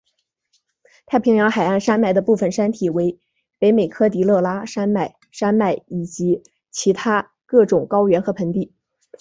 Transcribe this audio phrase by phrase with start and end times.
[1.05, 3.19] 太平洋海岸山脉的部分山体为
[3.59, 8.73] 北美科迪勒拉山脉山脉以及其他各种高原和盆地。